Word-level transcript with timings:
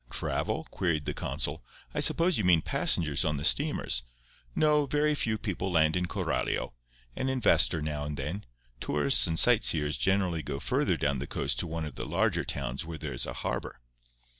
"Travel?" 0.09 0.63
queried 0.71 1.05
the 1.05 1.13
consul. 1.13 1.63
"I 1.93 1.99
suppose 1.99 2.39
you 2.39 2.43
mean 2.43 2.63
passengers 2.63 3.23
on 3.23 3.37
the 3.37 3.45
steamers. 3.45 4.01
No; 4.55 4.87
very 4.87 5.13
few 5.13 5.37
people 5.37 5.71
land 5.71 5.95
in 5.95 6.07
Coralio. 6.07 6.73
An 7.15 7.29
investor 7.29 7.81
now 7.83 8.05
and 8.05 8.17
then—tourists 8.17 9.27
and 9.27 9.37
sight 9.37 9.63
seers 9.63 9.97
generally 9.97 10.41
go 10.41 10.59
further 10.59 10.97
down 10.97 11.19
the 11.19 11.27
coast 11.27 11.59
to 11.59 11.67
one 11.67 11.85
of 11.85 11.93
the 11.93 12.05
larger 12.07 12.43
towns 12.43 12.83
where 12.83 12.97
there 12.97 13.13
is 13.13 13.27
a 13.27 13.33
harbour." 13.45 13.79